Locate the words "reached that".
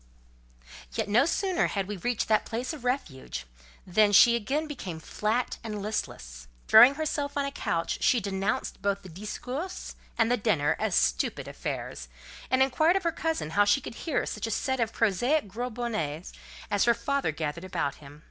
1.95-2.43